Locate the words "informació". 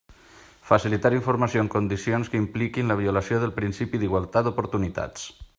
1.17-1.65